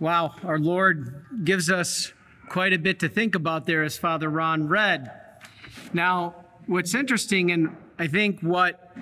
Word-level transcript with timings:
Wow, 0.00 0.36
our 0.44 0.60
Lord 0.60 1.24
gives 1.42 1.70
us 1.70 2.12
quite 2.48 2.72
a 2.72 2.78
bit 2.78 3.00
to 3.00 3.08
think 3.08 3.34
about 3.34 3.66
there 3.66 3.82
as 3.82 3.98
Father 3.98 4.28
Ron 4.28 4.68
read. 4.68 5.10
Now, 5.92 6.36
what's 6.66 6.94
interesting, 6.94 7.50
and 7.50 7.76
I 7.98 8.06
think 8.06 8.40
what 8.40 8.96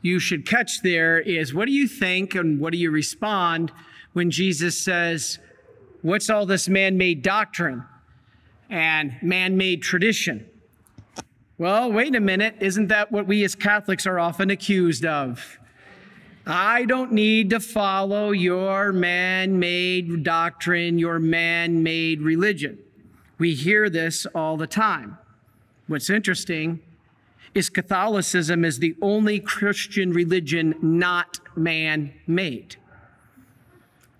you 0.00 0.18
should 0.18 0.46
catch 0.46 0.80
there 0.80 1.20
is 1.20 1.52
what 1.52 1.66
do 1.66 1.72
you 1.72 1.86
think 1.86 2.34
and 2.34 2.58
what 2.58 2.72
do 2.72 2.78
you 2.78 2.90
respond 2.90 3.72
when 4.14 4.30
Jesus 4.30 4.80
says, 4.80 5.38
What's 6.00 6.30
all 6.30 6.46
this 6.46 6.68
man 6.68 6.96
made 6.96 7.22
doctrine 7.22 7.84
and 8.70 9.16
man 9.22 9.56
made 9.56 9.82
tradition? 9.82 10.48
Well, 11.58 11.90
wait 11.90 12.14
a 12.14 12.20
minute. 12.20 12.56
Isn't 12.60 12.88
that 12.88 13.10
what 13.10 13.26
we 13.26 13.44
as 13.44 13.54
Catholics 13.54 14.06
are 14.06 14.18
often 14.18 14.50
accused 14.50 15.04
of? 15.04 15.58
I 16.46 16.84
don't 16.84 17.10
need 17.10 17.50
to 17.50 17.58
follow 17.58 18.30
your 18.30 18.92
man 18.92 19.58
made 19.58 20.22
doctrine, 20.22 20.96
your 20.96 21.18
man 21.18 21.82
made 21.82 22.22
religion. 22.22 22.78
We 23.38 23.54
hear 23.54 23.90
this 23.90 24.26
all 24.26 24.56
the 24.56 24.68
time. 24.68 25.18
What's 25.88 26.08
interesting 26.08 26.80
is 27.52 27.68
Catholicism 27.68 28.64
is 28.64 28.78
the 28.78 28.94
only 29.02 29.40
Christian 29.40 30.12
religion 30.12 30.76
not 30.80 31.40
man 31.56 32.14
made. 32.28 32.76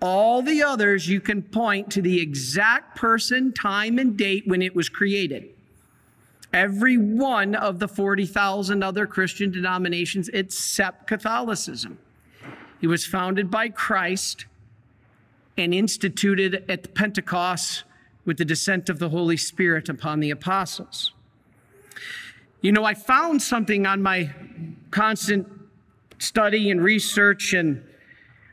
All 0.02 0.42
the 0.42 0.64
others, 0.64 1.08
you 1.08 1.20
can 1.20 1.42
point 1.42 1.90
to 1.92 2.02
the 2.02 2.20
exact 2.20 2.96
person, 2.96 3.52
time, 3.52 3.98
and 3.98 4.16
date 4.16 4.48
when 4.48 4.62
it 4.62 4.74
was 4.74 4.88
created. 4.88 5.50
Every 6.52 6.98
one 6.98 7.54
of 7.54 7.78
the 7.78 7.88
40,000 7.88 8.82
other 8.82 9.06
Christian 9.06 9.50
denominations 9.52 10.28
except 10.30 11.06
Catholicism. 11.06 11.98
It 12.86 12.88
was 12.88 13.04
founded 13.04 13.50
by 13.50 13.68
Christ 13.68 14.46
and 15.56 15.74
instituted 15.74 16.64
at 16.68 16.95
Pentecost 16.95 17.82
with 18.24 18.36
the 18.36 18.45
descent 18.45 18.88
of 18.88 19.01
the 19.01 19.09
Holy 19.09 19.37
Spirit 19.37 19.88
upon 19.88 20.20
the 20.20 20.30
apostles. 20.30 21.12
You 22.60 22.70
know, 22.70 22.84
I 22.84 22.95
found 22.95 23.42
something 23.42 23.87
on 23.87 24.02
my 24.02 24.32
constant 24.92 25.48
study 26.20 26.70
and 26.70 26.80
research, 26.80 27.54
and 27.54 27.82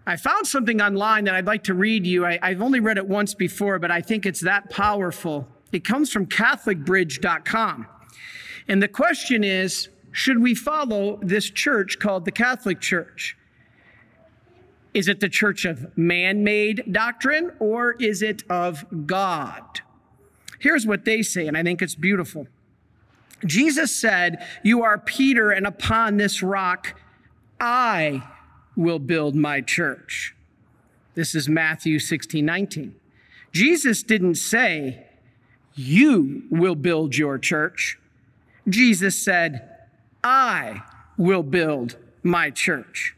I 0.08 0.16
found 0.16 0.48
something 0.48 0.82
online 0.82 1.26
that 1.26 1.36
I'd 1.36 1.46
like 1.46 1.66
to 1.66 1.76
read 1.76 2.08
you. 2.08 2.26
I, 2.26 2.40
have 2.42 2.64
only 2.64 2.80
read 2.80 2.98
it 2.98 3.08
once 3.08 3.36
before, 3.36 3.78
but 3.78 3.92
I 3.92 4.02
think 4.02 4.26
it's 4.26 4.42
that 4.42 4.72
powerful. 4.72 5.48
It 5.72 5.86
comes 5.86 6.12
from 6.12 6.26
CatholicBridge.com. 6.26 7.86
And 8.68 8.82
the 8.82 8.88
question 8.88 9.44
is 9.44 9.90
should 10.12 10.40
we 10.40 10.56
follow 10.56 11.20
this 11.22 11.52
church 11.52 12.00
called 12.00 12.26
the 12.26 12.32
Catholic 12.32 12.82
Church? 12.82 13.38
Is 14.94 15.08
it 15.08 15.20
the 15.20 15.30
church 15.30 15.66
of 15.66 15.98
man 15.98 16.44
made 16.44 16.92
doctrine 16.92 17.52
or 17.60 17.94
is 17.94 18.22
it 18.22 18.44
of 18.50 18.86
God? 19.08 19.82
Here's 20.60 20.86
what 20.86 21.04
they 21.04 21.22
say, 21.22 21.48
and 21.48 21.58
I 21.58 21.64
think 21.64 21.82
it's 21.82 21.96
beautiful. 21.96 22.48
Jesus 23.46 23.96
said, 23.96 24.46
You 24.64 24.84
are 24.84 24.98
Peter, 24.98 25.52
and 25.52 25.68
upon 25.68 26.18
this 26.18 26.42
rock 26.42 27.00
I 27.60 28.24
will 28.76 29.00
build 29.00 29.36
my 29.36 29.62
church. 29.62 30.36
This 31.16 31.36
is 31.36 31.50
Matthew 31.50 32.00
16 32.00 32.46
19. 32.46 32.96
Jesus 33.52 34.04
didn't 34.04 34.36
say, 34.36 35.06
You 35.76 36.44
will 36.50 36.76
build 36.76 37.18
your 37.18 37.38
church. 37.38 38.00
Jesus 38.70 39.22
said, 39.22 39.70
I 40.24 40.84
will 41.18 41.44
build 41.44 41.98
my 42.24 42.50
church. 42.50 43.16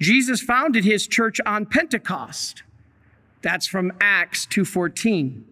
Jesus 0.00 0.40
founded 0.40 0.84
his 0.84 1.06
church 1.06 1.40
on 1.46 1.66
Pentecost. 1.66 2.62
That's 3.42 3.66
from 3.66 3.92
Acts 4.00 4.46
2:14. 4.46 5.44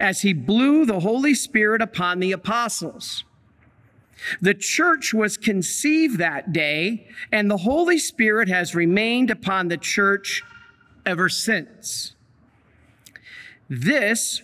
As 0.00 0.22
he 0.22 0.32
blew 0.32 0.84
the 0.84 1.00
Holy 1.00 1.34
Spirit 1.34 1.80
upon 1.82 2.18
the 2.18 2.32
apostles. 2.32 3.24
The 4.40 4.54
church 4.54 5.12
was 5.12 5.36
conceived 5.36 6.18
that 6.18 6.52
day, 6.52 7.06
and 7.30 7.50
the 7.50 7.58
Holy 7.58 7.98
Spirit 7.98 8.48
has 8.48 8.74
remained 8.74 9.30
upon 9.30 9.68
the 9.68 9.76
church 9.76 10.42
ever 11.04 11.28
since. 11.28 12.14
This 13.68 14.42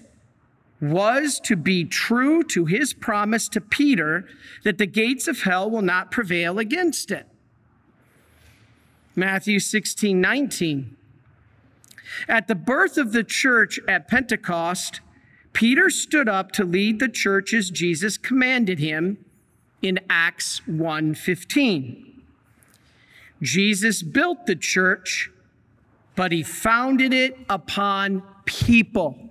was 0.80 1.40
to 1.40 1.56
be 1.56 1.84
true 1.84 2.42
to 2.42 2.66
his 2.66 2.92
promise 2.92 3.48
to 3.48 3.60
Peter 3.60 4.28
that 4.64 4.78
the 4.78 4.86
gates 4.86 5.28
of 5.28 5.42
hell 5.42 5.70
will 5.70 5.82
not 5.82 6.10
prevail 6.10 6.58
against 6.58 7.10
it. 7.10 7.26
Matthew 9.14 9.58
16, 9.58 10.20
19. 10.20 10.96
At 12.28 12.48
the 12.48 12.54
birth 12.54 12.96
of 12.96 13.12
the 13.12 13.24
church 13.24 13.78
at 13.88 14.08
Pentecost, 14.08 15.00
Peter 15.52 15.90
stood 15.90 16.28
up 16.28 16.52
to 16.52 16.64
lead 16.64 16.98
the 16.98 17.08
church 17.08 17.52
as 17.52 17.70
Jesus 17.70 18.16
commanded 18.16 18.78
him 18.78 19.24
in 19.82 19.98
Acts 20.08 20.60
1:15. 20.66 22.22
Jesus 23.42 24.02
built 24.02 24.46
the 24.46 24.56
church, 24.56 25.30
but 26.14 26.32
he 26.32 26.42
founded 26.42 27.12
it 27.12 27.36
upon 27.50 28.22
people. 28.44 29.30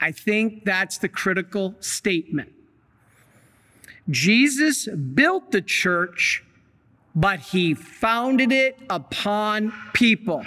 I 0.00 0.12
think 0.12 0.64
that's 0.64 0.98
the 0.98 1.08
critical 1.08 1.76
statement. 1.80 2.52
Jesus 4.10 4.86
built 4.88 5.50
the 5.50 5.62
church, 5.62 6.42
but 7.14 7.40
he 7.40 7.74
founded 7.74 8.50
it 8.50 8.78
upon 8.90 9.72
people. 9.92 10.44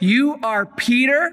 You 0.00 0.38
are 0.42 0.64
Peter, 0.64 1.32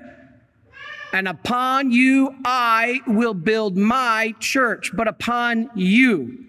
and 1.14 1.28
upon 1.28 1.92
you 1.92 2.36
I 2.44 3.02
will 3.08 3.34
build 3.34 3.78
my 3.78 4.34
church, 4.40 4.92
but 4.94 5.08
upon 5.08 5.70
you. 5.76 6.46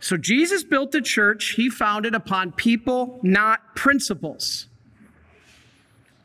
So 0.00 0.16
Jesus 0.16 0.64
built 0.64 0.92
the 0.92 1.00
church, 1.00 1.54
he 1.56 1.68
founded 1.68 2.14
upon 2.14 2.52
people, 2.52 3.18
not 3.22 3.74
principles. 3.74 4.66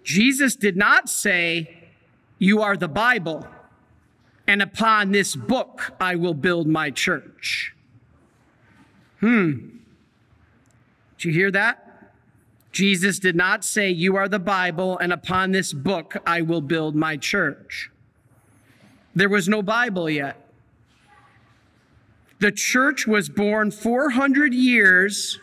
Jesus 0.03 0.55
did 0.55 0.77
not 0.77 1.09
say, 1.09 1.89
You 2.37 2.61
are 2.61 2.77
the 2.77 2.87
Bible, 2.87 3.47
and 4.47 4.61
upon 4.61 5.11
this 5.11 5.35
book 5.35 5.93
I 5.99 6.15
will 6.15 6.33
build 6.33 6.67
my 6.67 6.91
church. 6.91 7.73
Hmm. 9.19 9.72
Did 11.23 11.29
you 11.29 11.39
hear 11.39 11.51
that? 11.51 12.11
Jesus 12.73 13.17
did 13.17 13.33
not 13.33 13.63
say, 13.63 13.89
You 13.89 14.17
are 14.17 14.27
the 14.27 14.39
Bible, 14.39 14.97
and 14.97 15.13
upon 15.13 15.51
this 15.51 15.71
book 15.71 16.17
I 16.27 16.41
will 16.41 16.59
build 16.59 16.97
my 16.97 17.15
church. 17.15 17.89
There 19.15 19.29
was 19.29 19.47
no 19.47 19.61
Bible 19.61 20.09
yet. 20.09 20.35
The 22.39 22.51
church 22.51 23.07
was 23.07 23.29
born 23.29 23.71
400 23.71 24.53
years 24.53 25.39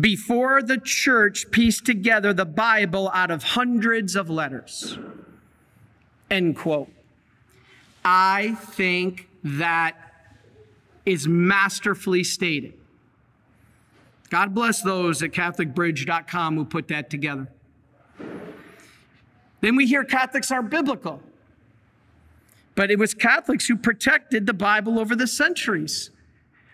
before 0.00 0.62
the 0.62 0.78
church 0.78 1.50
pieced 1.50 1.84
together 1.84 2.32
the 2.32 2.46
Bible 2.46 3.10
out 3.12 3.30
of 3.30 3.42
hundreds 3.42 4.16
of 4.16 4.30
letters. 4.30 4.98
End 6.30 6.56
quote. 6.56 6.88
I 8.02 8.54
think 8.54 9.28
that 9.44 9.94
is 11.04 11.28
masterfully 11.28 12.24
stated. 12.24 12.72
God 14.28 14.54
bless 14.54 14.82
those 14.82 15.22
at 15.22 15.30
CatholicBridge.com 15.30 16.56
who 16.56 16.64
put 16.64 16.88
that 16.88 17.10
together. 17.10 17.48
Then 19.60 19.76
we 19.76 19.86
hear 19.86 20.04
Catholics 20.04 20.50
are 20.50 20.62
biblical. 20.62 21.22
But 22.74 22.90
it 22.90 22.98
was 22.98 23.14
Catholics 23.14 23.66
who 23.66 23.76
protected 23.76 24.46
the 24.46 24.52
Bible 24.52 24.98
over 24.98 25.16
the 25.16 25.26
centuries. 25.26 26.10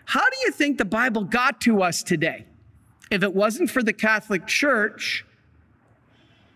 How 0.05 0.29
do 0.29 0.35
you 0.45 0.51
think 0.51 0.77
the 0.77 0.85
Bible 0.85 1.23
got 1.23 1.61
to 1.61 1.81
us 1.81 2.03
today? 2.03 2.45
If 3.09 3.23
it 3.23 3.33
wasn't 3.33 3.69
for 3.69 3.81
the 3.81 3.93
Catholic 3.93 4.45
Church, 4.47 5.25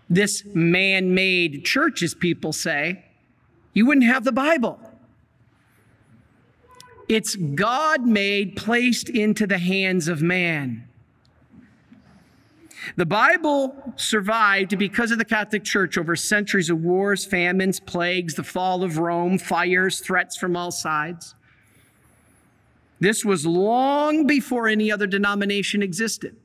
this 0.09 0.43
man 0.53 1.13
made 1.13 1.65
church, 1.65 2.01
as 2.01 2.13
people 2.13 2.51
say, 2.53 3.05
you 3.73 3.85
wouldn't 3.85 4.05
have 4.05 4.23
the 4.23 4.31
Bible. 4.31 4.79
It's 7.07 7.35
God 7.35 8.05
made, 8.05 8.55
placed 8.55 9.09
into 9.09 9.47
the 9.47 9.57
hands 9.57 10.07
of 10.07 10.21
man. 10.21 10.86
The 12.95 13.05
Bible 13.05 13.75
survived 13.95 14.77
because 14.77 15.11
of 15.11 15.17
the 15.17 15.25
Catholic 15.25 15.63
Church 15.63 15.97
over 15.97 16.15
centuries 16.15 16.69
of 16.69 16.81
wars, 16.81 17.25
famines, 17.25 17.79
plagues, 17.79 18.35
the 18.35 18.43
fall 18.43 18.83
of 18.83 18.97
Rome, 18.97 19.37
fires, 19.37 19.99
threats 19.99 20.37
from 20.37 20.55
all 20.55 20.71
sides. 20.71 21.35
This 22.99 23.23
was 23.23 23.45
long 23.45 24.25
before 24.25 24.67
any 24.67 24.91
other 24.91 25.07
denomination 25.07 25.83
existed. 25.83 26.35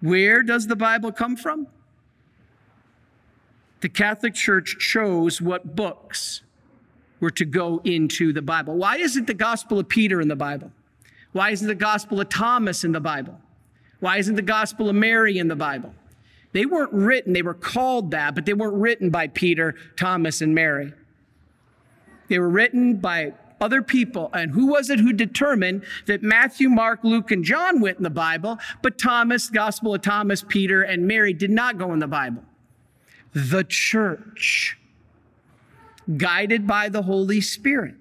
Where 0.00 0.42
does 0.42 0.66
the 0.66 0.76
Bible 0.76 1.12
come 1.12 1.36
from? 1.36 1.66
The 3.80 3.88
Catholic 3.88 4.34
Church 4.34 4.76
chose 4.78 5.40
what 5.40 5.76
books 5.76 6.42
were 7.20 7.30
to 7.30 7.44
go 7.44 7.80
into 7.84 8.32
the 8.32 8.42
Bible. 8.42 8.76
Why 8.76 8.96
isn't 8.96 9.26
the 9.26 9.34
Gospel 9.34 9.78
of 9.78 9.88
Peter 9.88 10.20
in 10.20 10.28
the 10.28 10.36
Bible? 10.36 10.72
Why 11.32 11.50
isn't 11.50 11.66
the 11.66 11.74
Gospel 11.74 12.20
of 12.20 12.28
Thomas 12.28 12.84
in 12.84 12.92
the 12.92 13.00
Bible? 13.00 13.40
Why 14.02 14.16
isn't 14.16 14.34
the 14.34 14.42
Gospel 14.42 14.88
of 14.88 14.96
Mary 14.96 15.38
in 15.38 15.46
the 15.46 15.54
Bible? 15.54 15.94
They 16.50 16.66
weren't 16.66 16.92
written, 16.92 17.34
they 17.34 17.42
were 17.42 17.54
called 17.54 18.10
that, 18.10 18.34
but 18.34 18.46
they 18.46 18.52
weren't 18.52 18.74
written 18.74 19.10
by 19.10 19.28
Peter, 19.28 19.76
Thomas, 19.96 20.40
and 20.40 20.52
Mary. 20.52 20.92
They 22.26 22.40
were 22.40 22.48
written 22.48 22.96
by 22.96 23.34
other 23.60 23.80
people. 23.80 24.28
And 24.34 24.50
who 24.50 24.66
was 24.66 24.90
it 24.90 24.98
who 24.98 25.12
determined 25.12 25.84
that 26.06 26.20
Matthew, 26.20 26.68
Mark, 26.68 27.04
Luke, 27.04 27.30
and 27.30 27.44
John 27.44 27.80
went 27.80 27.98
in 27.98 28.02
the 28.02 28.10
Bible, 28.10 28.58
but 28.82 28.98
Thomas, 28.98 29.48
Gospel 29.48 29.94
of 29.94 30.02
Thomas, 30.02 30.44
Peter, 30.48 30.82
and 30.82 31.06
Mary 31.06 31.32
did 31.32 31.52
not 31.52 31.78
go 31.78 31.92
in 31.92 32.00
the 32.00 32.08
Bible? 32.08 32.42
The 33.34 33.62
church, 33.62 34.80
guided 36.16 36.66
by 36.66 36.88
the 36.88 37.02
Holy 37.02 37.40
Spirit. 37.40 37.94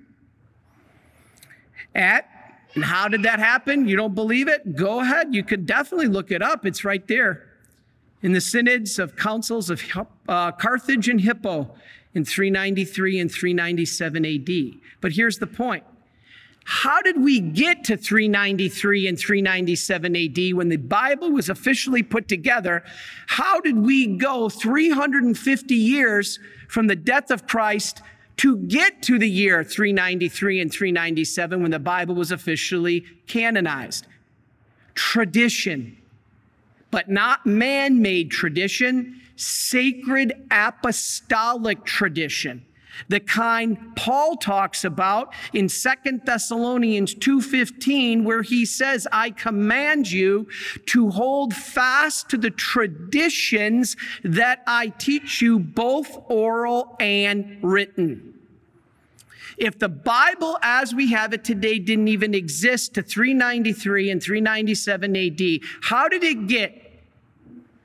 At 1.93 2.27
and 2.75 2.83
how 2.83 3.07
did 3.07 3.23
that 3.23 3.39
happen? 3.39 3.87
You 3.87 3.95
don't 3.95 4.15
believe 4.15 4.47
it? 4.47 4.75
Go 4.75 5.01
ahead. 5.01 5.33
You 5.33 5.43
could 5.43 5.65
definitely 5.65 6.07
look 6.07 6.31
it 6.31 6.41
up. 6.41 6.65
It's 6.65 6.85
right 6.85 7.05
there 7.07 7.47
in 8.21 8.31
the 8.31 8.41
synods 8.41 8.99
of 8.99 9.15
councils 9.15 9.69
of 9.69 9.83
uh, 10.27 10.51
Carthage 10.51 11.09
and 11.09 11.19
Hippo 11.19 11.75
in 12.13 12.25
393 12.25 13.19
and 13.19 13.31
397 13.31 14.25
AD. 14.25 14.79
But 15.01 15.13
here's 15.13 15.39
the 15.39 15.47
point. 15.47 15.83
How 16.63 17.01
did 17.01 17.21
we 17.21 17.39
get 17.39 17.83
to 17.85 17.97
393 17.97 19.07
and 19.07 19.19
397 19.19 20.15
AD 20.15 20.53
when 20.53 20.69
the 20.69 20.77
Bible 20.77 21.31
was 21.31 21.49
officially 21.49 22.03
put 22.03 22.27
together? 22.27 22.83
How 23.27 23.59
did 23.59 23.77
we 23.77 24.05
go 24.05 24.47
350 24.47 25.75
years 25.75 26.39
from 26.67 26.87
the 26.87 26.95
death 26.95 27.31
of 27.31 27.47
Christ 27.47 28.01
to 28.37 28.57
get 28.57 29.01
to 29.03 29.19
the 29.19 29.29
year 29.29 29.63
393 29.63 30.61
and 30.61 30.71
397 30.71 31.61
when 31.61 31.71
the 31.71 31.79
Bible 31.79 32.15
was 32.15 32.31
officially 32.31 33.05
canonized? 33.27 34.07
Tradition, 34.95 35.97
but 36.89 37.09
not 37.09 37.45
man 37.45 38.01
made 38.01 38.31
tradition, 38.31 39.21
sacred 39.35 40.33
apostolic 40.51 41.85
tradition 41.85 42.65
the 43.07 43.19
kind 43.19 43.95
Paul 43.95 44.37
talks 44.37 44.83
about 44.83 45.33
in 45.53 45.69
Second 45.69 46.21
Thessalonians 46.25 47.13
2:15 47.15 48.23
where 48.23 48.41
he 48.41 48.65
says 48.65 49.07
I 49.11 49.31
command 49.31 50.11
you 50.11 50.47
to 50.87 51.09
hold 51.09 51.53
fast 51.53 52.29
to 52.29 52.37
the 52.37 52.51
traditions 52.51 53.95
that 54.23 54.63
I 54.67 54.87
teach 54.87 55.41
you 55.41 55.59
both 55.59 56.17
oral 56.29 56.95
and 56.99 57.57
written. 57.61 58.35
If 59.57 59.77
the 59.77 59.89
Bible 59.89 60.57
as 60.61 60.95
we 60.95 61.11
have 61.11 61.33
it 61.33 61.43
today 61.43 61.77
didn't 61.79 62.07
even 62.07 62.33
exist 62.33 62.95
to 62.95 63.03
393 63.03 64.09
and 64.09 64.23
397 64.23 65.15
AD, 65.15 65.59
how 65.83 66.07
did 66.07 66.23
it 66.23 66.47
get 66.47 67.03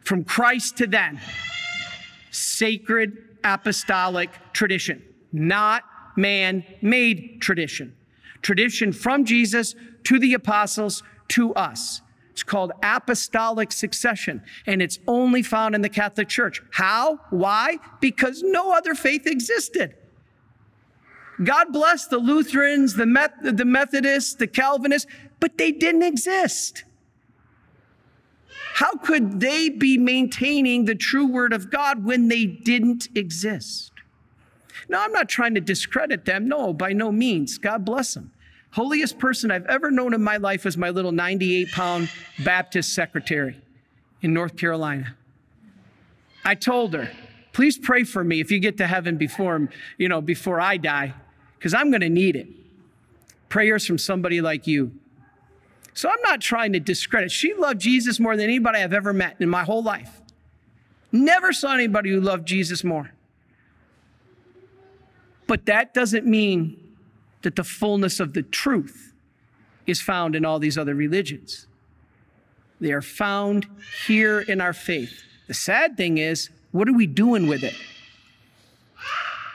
from 0.05 0.25
Christ 0.25 0.77
to 0.79 0.87
then? 0.87 1.21
Sacred 2.31 3.26
apostolic 3.47 4.31
tradition, 4.53 5.03
not 5.33 5.85
man 6.17 6.65
made 6.83 7.41
tradition. 7.41 7.95
Tradition 8.43 8.93
from 8.93 9.25
Jesus 9.25 9.75
to 10.05 10.19
the 10.19 10.35
apostles 10.35 11.03
to 11.29 11.55
us. 11.55 12.03
It's 12.33 12.43
called 12.43 12.73
apostolic 12.83 13.73
succession, 13.73 14.43
and 14.67 14.83
it's 14.83 14.99
only 15.07 15.43
found 15.43 15.75
in 15.75 15.81
the 15.81 15.89
Catholic 15.89 16.29
Church. 16.29 16.63
How? 16.73 17.19
Why? 17.31 17.79
Because 18.01 18.43
no 18.43 18.77
other 18.77 18.95
faith 18.95 19.27
existed. 19.27 19.95
God 21.43 21.73
bless 21.73 22.07
the 22.07 22.19
Lutherans, 22.19 22.95
the, 22.95 23.07
Met- 23.07 23.43
the 23.43 23.65
Methodists, 23.65 24.35
the 24.35 24.47
Calvinists, 24.47 25.11
but 25.41 25.57
they 25.57 25.73
didn't 25.73 26.03
exist. 26.03 26.85
How 28.77 28.93
could 28.93 29.41
they 29.41 29.71
be 29.71 29.97
maintaining 29.97 30.85
the 30.85 30.95
true 30.95 31.27
word 31.27 31.55
of 31.55 31.71
God 31.71 32.05
when 32.05 32.29
they 32.29 32.45
didn't 32.45 33.09
exist? 33.17 33.91
Now, 34.91 35.03
I'm 35.03 35.13
not 35.13 35.31
trying 35.31 35.55
to 35.55 35.63
discredit 35.63 36.27
them. 36.27 36.47
No, 36.47 36.75
by 36.75 36.93
no 36.93 37.11
means. 37.11 37.57
God 37.57 37.87
bless 37.87 38.13
them. 38.13 38.33
Holiest 38.73 39.19
person 39.19 39.51
I've 39.51 39.65
ever 39.65 39.91
known 39.91 40.13
in 40.13 40.23
my 40.23 40.37
life 40.37 40.67
was 40.67 40.77
my 40.77 40.91
little 40.91 41.11
98 41.11 41.73
pound 41.73 42.11
Baptist 42.45 42.93
secretary 42.93 43.57
in 44.21 44.35
North 44.35 44.59
Carolina. 44.59 45.17
I 46.45 46.55
told 46.55 46.93
her, 46.93 47.11
please 47.55 47.79
pray 47.79 48.05
for 48.05 48.23
me 48.23 48.41
if 48.41 48.51
you 48.51 48.61
get 48.61 48.77
to 48.77 48.87
heaven 48.87 49.17
before, 49.17 49.71
you 49.97 50.11
know, 50.11 50.21
before 50.21 50.61
I 50.61 50.77
die, 50.77 51.15
because 51.59 51.73
I'm 51.73 51.91
going 51.91 52.03
to 52.03 52.11
need 52.11 52.37
it. 52.37 52.49
Prayers 53.49 53.87
from 53.87 53.97
somebody 53.97 54.43
like 54.43 54.67
you. 54.67 54.93
So 55.97 56.11
I'm 56.11 56.21
not 56.23 56.43
trying 56.43 56.75
to 56.75 56.79
discredit. 56.79 57.33
She 57.33 57.55
loved 57.55 57.81
Jesus 57.81 58.21
more 58.21 58.37
than 58.37 58.45
anybody 58.45 58.81
I've 58.81 58.93
ever 58.93 59.15
met 59.15 59.37
in 59.41 59.49
my 59.49 59.65
whole 59.65 59.83
life. 59.83 60.21
Never 61.11 61.55
saw 61.55 61.73
anybody 61.73 62.11
who 62.11 62.21
loved 62.21 62.47
Jesus 62.47 62.85
more. 62.85 63.13
But 65.47 65.65
that 65.65 65.95
doesn't 65.95 66.27
mean 66.27 66.77
that 67.41 67.57
the 67.57 67.65
fullness 67.65 68.21
of 68.21 68.35
the 68.35 68.43
truth 68.43 69.15
is 69.87 70.03
found 70.03 70.37
in 70.37 70.45
all 70.45 70.59
these 70.59 70.77
other 70.77 70.95
religions. 70.95 71.67
They 72.79 72.93
are 72.93 73.01
found 73.01 73.67
here 74.07 74.41
in 74.41 74.61
our 74.61 74.75
faith. 74.75 75.23
The 75.47 75.55
sad 75.55 75.97
thing 75.97 76.19
is, 76.19 76.51
what 76.73 76.91
are 76.91 76.93
we 76.93 77.07
doing 77.07 77.47
with 77.47 77.65
it? 77.65 77.75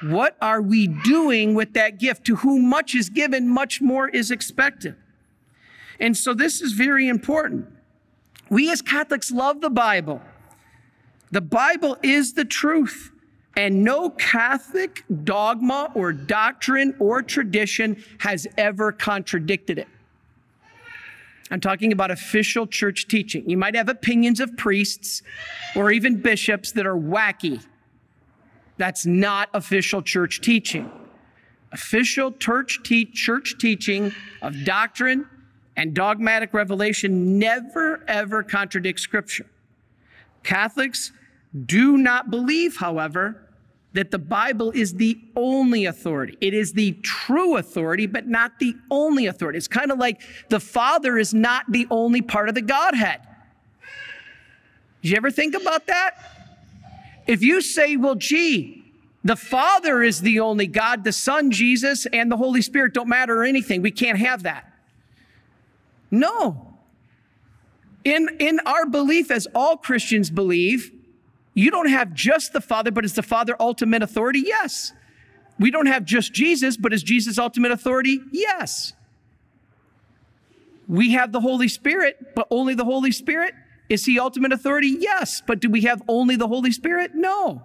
What 0.02 0.38
are 0.42 0.62
we 0.64 0.88
doing 0.88 1.54
with 1.54 1.74
that 1.74 2.00
gift? 2.00 2.26
To 2.26 2.38
whom 2.38 2.68
much 2.68 2.96
is 2.96 3.10
given, 3.10 3.48
much 3.48 3.80
more 3.80 4.10
is 4.10 4.32
expected. 4.32 4.96
And 6.02 6.18
so 6.18 6.34
this 6.34 6.62
is 6.62 6.74
very 6.74 7.08
important. 7.08 7.68
We 8.50 8.72
as 8.72 8.82
Catholics 8.82 9.32
love 9.32 9.62
the 9.62 9.70
Bible. 9.70 10.20
The 11.30 11.42
Bible 11.42 11.96
is 12.02 12.34
the 12.34 12.44
truth, 12.44 13.12
and 13.56 13.84
no 13.84 14.10
Catholic 14.10 15.06
dogma 15.24 15.92
or 15.94 16.12
doctrine 16.12 16.96
or 17.00 17.22
tradition 17.22 18.04
has 18.18 18.48
ever 18.58 18.92
contradicted 18.92 19.78
it. 19.78 19.88
I'm 21.52 21.62
talking 21.62 21.92
about 21.92 22.12
official 22.12 22.66
church 22.66 23.08
teaching. 23.08 23.48
You 23.50 23.58
might 23.58 23.76
have 23.76 23.88
opinions 23.88 24.40
of 24.40 24.58
priests 24.58 25.22
or 25.76 25.92
even 25.92 26.20
bishops 26.22 26.72
that 26.74 26.86
are 26.86 26.98
wacky. 26.98 27.64
That's 28.78 29.06
not 29.06 29.50
official 29.54 30.02
church 30.02 30.42
teaching. 30.42 30.90
Official 31.72 32.32
church, 32.32 32.80
te- 32.84 33.06
church 33.06 33.56
teaching 33.60 34.14
of 34.42 34.66
doctrine 34.66 35.28
and 35.82 35.96
dogmatic 35.96 36.54
revelation 36.54 37.40
never, 37.40 38.04
ever 38.08 38.44
contradicts 38.44 39.02
Scripture. 39.02 39.48
Catholics 40.44 41.12
do 41.66 41.98
not 41.98 42.30
believe, 42.30 42.78
however, 42.78 43.48
that 43.94 44.12
the 44.12 44.20
Bible 44.20 44.70
is 44.76 44.94
the 44.94 45.20
only 45.36 45.86
authority. 45.86 46.38
It 46.40 46.54
is 46.54 46.74
the 46.74 46.92
true 47.02 47.58
authority, 47.58 48.06
but 48.06 48.28
not 48.28 48.60
the 48.60 48.76
only 48.92 49.26
authority. 49.26 49.58
It's 49.58 49.68
kind 49.68 49.92
of 49.92 49.98
like 49.98 50.22
the 50.50 50.60
Father 50.60 51.18
is 51.18 51.34
not 51.34 51.66
the 51.68 51.88
only 51.90 52.22
part 52.22 52.48
of 52.48 52.54
the 52.54 52.62
Godhead. 52.62 53.22
Did 55.02 55.10
you 55.10 55.18
ever 55.18 55.32
think 55.32 55.56
about 55.56 55.88
that? 55.88 56.14
If 57.26 57.42
you 57.42 57.60
say, 57.60 57.96
well, 57.96 58.14
gee, 58.14 58.84
the 59.24 59.36
Father 59.36 60.04
is 60.04 60.22
the 60.22 60.42
only 60.42 60.68
God, 60.68 61.04
the 61.04 61.12
Son, 61.12 61.50
Jesus, 61.50 62.06
and 62.14 62.32
the 62.32 62.38
Holy 62.38 62.62
Spirit 62.62 62.94
don't 62.94 63.10
matter 63.10 63.42
or 63.42 63.44
anything, 63.44 63.82
we 63.82 63.90
can't 63.90 64.20
have 64.20 64.44
that. 64.44 64.71
No. 66.12 66.76
In, 68.04 68.30
in 68.40 68.60
our 68.66 68.86
belief, 68.86 69.32
as 69.32 69.48
all 69.56 69.78
Christians 69.78 70.30
believe, 70.30 70.92
you 71.54 71.72
don't 71.72 71.90
have 71.90 72.14
just 72.14 72.54
the 72.54 72.62
Father, 72.62 72.92
but 72.92 73.06
is 73.06 73.14
the 73.14 73.24
Father 73.24 73.56
ultimate 73.60 74.04
authority? 74.04 74.44
Yes. 74.46 74.94
We 75.60 75.72
don't 75.72 75.86
have 75.86 76.06
just 76.06 76.34
Jesus, 76.34 76.78
but 76.78 76.94
is 76.94 77.04
Jesus 77.04 77.38
ultimate 77.38 77.72
authority? 77.72 78.20
Yes. 78.32 78.94
We 80.88 81.12
have 81.12 81.32
the 81.32 81.40
Holy 81.40 81.68
Spirit, 81.68 82.36
but 82.36 82.48
only 82.52 82.74
the 82.74 82.86
Holy 82.86 83.12
Spirit? 83.12 83.54
Is 83.88 84.06
he 84.06 84.20
ultimate 84.20 84.52
authority? 84.52 84.98
Yes. 85.00 85.42
But 85.46 85.60
do 85.60 85.70
we 85.70 85.82
have 85.82 86.02
only 86.08 86.36
the 86.36 86.48
Holy 86.48 86.72
Spirit? 86.72 87.12
No. 87.14 87.64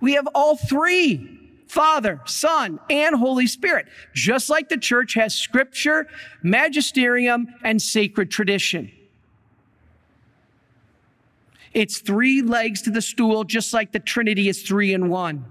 We 0.00 0.14
have 0.14 0.26
all 0.34 0.56
three. 0.56 1.39
Father, 1.70 2.20
Son, 2.24 2.80
and 2.90 3.14
Holy 3.14 3.46
Spirit, 3.46 3.86
just 4.12 4.50
like 4.50 4.68
the 4.68 4.76
church 4.76 5.14
has 5.14 5.36
scripture, 5.36 6.08
magisterium, 6.42 7.46
and 7.62 7.80
sacred 7.80 8.28
tradition. 8.28 8.90
It's 11.72 12.00
three 12.00 12.42
legs 12.42 12.82
to 12.82 12.90
the 12.90 13.00
stool, 13.00 13.44
just 13.44 13.72
like 13.72 13.92
the 13.92 14.00
Trinity 14.00 14.48
is 14.48 14.62
three 14.62 14.94
in 14.94 15.08
one. 15.10 15.44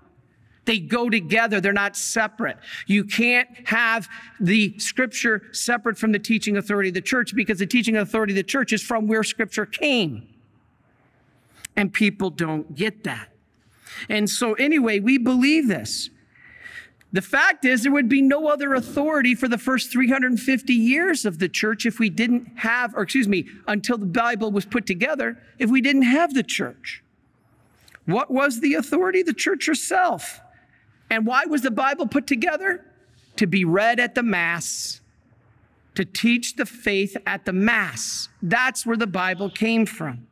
They 0.66 0.80
go 0.80 1.10
together, 1.10 1.62
they're 1.62 1.72
not 1.72 1.96
separate. 1.96 2.58
You 2.86 3.06
can't 3.06 3.48
have 3.70 4.10
the 4.42 4.78
scripture 4.78 5.44
separate 5.54 5.98
from 5.98 6.12
the 6.12 6.20
teaching 6.20 6.58
authority 6.58 6.90
of 6.90 6.96
the 6.96 7.02
church 7.02 7.34
because 7.34 7.60
the 7.60 7.66
teaching 7.66 7.96
authority 7.96 8.34
of 8.34 8.36
the 8.36 8.44
church 8.44 8.74
is 8.74 8.84
from 8.84 9.08
where 9.08 9.24
scripture 9.24 9.66
came. 9.66 10.28
And 11.78 11.94
people 11.94 12.30
don't 12.30 12.76
get 12.76 13.06
that. 13.06 13.30
And 14.08 14.30
so, 14.30 14.54
anyway, 14.54 15.00
we 15.00 15.18
believe 15.18 15.68
this. 15.68 16.10
The 17.12 17.22
fact 17.22 17.66
is, 17.66 17.82
there 17.84 17.92
would 17.92 18.08
be 18.08 18.22
no 18.22 18.48
other 18.48 18.76
authority 18.76 19.34
for 19.34 19.48
the 19.48 19.58
first 19.58 19.92
350 19.92 20.74
years 20.74 21.26
of 21.26 21.40
the 21.40 21.50
church 21.50 21.86
if 21.88 21.98
we 21.98 22.10
didn't 22.10 22.60
have, 22.60 22.94
or 22.94 23.02
excuse 23.02 23.28
me, 23.28 23.48
until 23.68 23.98
the 23.98 24.06
Bible 24.06 24.52
was 24.52 24.66
put 24.66 24.86
together, 24.86 25.42
if 25.58 25.72
we 25.72 25.82
didn't 25.82 26.04
have 26.04 26.34
the 26.36 26.44
church. 26.44 27.04
What 28.06 28.30
was 28.30 28.60
the 28.60 28.76
authority? 28.76 29.24
The 29.24 29.34
church 29.34 29.66
herself. 29.66 30.40
And 31.10 31.26
why 31.26 31.46
was 31.46 31.64
the 31.64 31.72
Bible 31.72 32.08
put 32.08 32.28
together? 32.28 32.86
To 33.38 33.48
be 33.48 33.66
read 33.66 34.00
at 34.00 34.16
the 34.16 34.24
Mass, 34.24 35.02
to 35.96 36.06
teach 36.06 36.58
the 36.58 36.66
faith 36.66 37.16
at 37.26 37.46
the 37.46 37.54
Mass. 37.54 38.30
That's 38.42 38.86
where 38.86 38.98
the 38.98 39.08
Bible 39.08 39.50
came 39.50 39.86
from. 39.86 40.28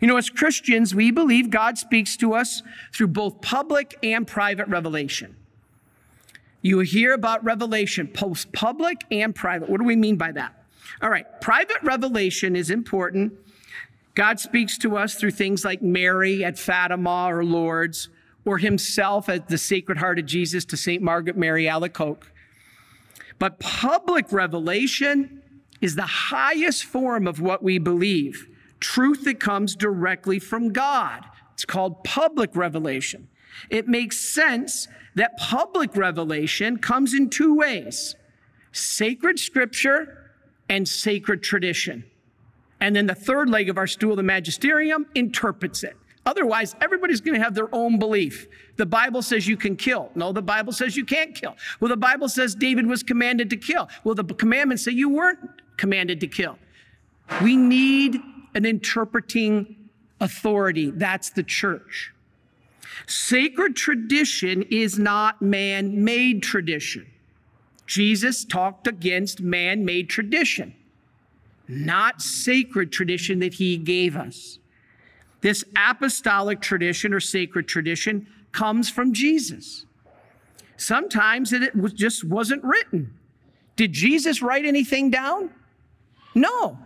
You 0.00 0.08
know, 0.08 0.16
as 0.16 0.30
Christians, 0.30 0.94
we 0.94 1.10
believe 1.10 1.50
God 1.50 1.78
speaks 1.78 2.16
to 2.18 2.34
us 2.34 2.62
through 2.92 3.08
both 3.08 3.40
public 3.40 3.98
and 4.02 4.26
private 4.26 4.68
revelation. 4.68 5.36
You 6.62 6.80
hear 6.80 7.12
about 7.12 7.44
revelation, 7.44 8.10
both 8.12 8.50
public 8.52 9.04
and 9.10 9.34
private. 9.34 9.68
What 9.68 9.78
do 9.78 9.84
we 9.84 9.96
mean 9.96 10.16
by 10.16 10.32
that? 10.32 10.64
All 11.00 11.10
right, 11.10 11.26
private 11.40 11.82
revelation 11.82 12.56
is 12.56 12.70
important. 12.70 13.34
God 14.14 14.40
speaks 14.40 14.78
to 14.78 14.96
us 14.96 15.14
through 15.14 15.32
things 15.32 15.64
like 15.64 15.82
Mary 15.82 16.44
at 16.44 16.58
Fatima 16.58 17.26
or 17.28 17.44
Lourdes, 17.44 18.08
or 18.44 18.58
himself 18.58 19.28
at 19.28 19.48
the 19.48 19.58
Sacred 19.58 19.98
Heart 19.98 20.20
of 20.20 20.26
Jesus 20.26 20.64
to 20.66 20.76
St. 20.76 21.02
Margaret 21.02 21.36
Mary 21.36 21.64
Alacoque. 21.64 22.22
But 23.38 23.58
public 23.58 24.32
revelation 24.32 25.42
is 25.80 25.96
the 25.96 26.02
highest 26.02 26.84
form 26.84 27.26
of 27.26 27.40
what 27.40 27.62
we 27.62 27.78
believe 27.78 28.48
truth 28.86 29.24
that 29.24 29.40
comes 29.40 29.74
directly 29.74 30.38
from 30.38 30.72
God. 30.72 31.24
It's 31.54 31.64
called 31.64 32.04
public 32.04 32.54
revelation. 32.54 33.26
It 33.68 33.88
makes 33.88 34.16
sense 34.16 34.86
that 35.16 35.36
public 35.38 35.96
revelation 35.96 36.78
comes 36.78 37.12
in 37.12 37.28
two 37.28 37.54
ways 37.56 38.14
sacred 38.70 39.38
scripture 39.38 40.30
and 40.68 40.86
sacred 40.86 41.42
tradition. 41.42 42.04
And 42.80 42.94
then 42.94 43.06
the 43.06 43.14
third 43.14 43.48
leg 43.50 43.68
of 43.70 43.78
our 43.78 43.86
stool, 43.88 44.14
the 44.14 44.22
magisterium, 44.22 45.06
interprets 45.14 45.82
it. 45.82 45.96
Otherwise, 46.24 46.76
everybody's 46.80 47.20
going 47.20 47.36
to 47.36 47.42
have 47.42 47.54
their 47.54 47.74
own 47.74 47.98
belief. 47.98 48.46
The 48.76 48.86
Bible 48.86 49.22
says 49.22 49.48
you 49.48 49.56
can 49.56 49.74
kill. 49.74 50.10
No, 50.14 50.32
the 50.32 50.42
Bible 50.42 50.72
says 50.72 50.96
you 50.96 51.06
can't 51.06 51.34
kill. 51.34 51.56
Well, 51.80 51.88
the 51.88 51.96
Bible 51.96 52.28
says 52.28 52.54
David 52.54 52.86
was 52.86 53.02
commanded 53.02 53.50
to 53.50 53.56
kill. 53.56 53.88
Well, 54.04 54.14
the 54.14 54.24
commandments 54.24 54.84
say 54.84 54.92
you 54.92 55.08
weren't 55.08 55.38
commanded 55.76 56.20
to 56.20 56.26
kill. 56.26 56.58
We 57.42 57.56
need 57.56 58.20
an 58.56 58.64
interpreting 58.64 59.76
authority. 60.18 60.90
That's 60.90 61.30
the 61.30 61.42
church. 61.42 62.12
Sacred 63.06 63.76
tradition 63.76 64.62
is 64.62 64.98
not 64.98 65.42
man 65.42 66.02
made 66.02 66.42
tradition. 66.42 67.06
Jesus 67.86 68.44
talked 68.44 68.86
against 68.86 69.40
man 69.40 69.84
made 69.84 70.08
tradition, 70.08 70.74
not 71.68 72.22
sacred 72.22 72.90
tradition 72.90 73.38
that 73.40 73.54
he 73.54 73.76
gave 73.76 74.16
us. 74.16 74.58
This 75.42 75.62
apostolic 75.76 76.60
tradition 76.62 77.12
or 77.12 77.20
sacred 77.20 77.68
tradition 77.68 78.26
comes 78.52 78.88
from 78.88 79.12
Jesus. 79.12 79.84
Sometimes 80.78 81.52
it 81.52 81.72
just 81.94 82.24
wasn't 82.24 82.64
written. 82.64 83.14
Did 83.76 83.92
Jesus 83.92 84.40
write 84.40 84.64
anything 84.64 85.10
down? 85.10 85.50
No. 86.34 86.78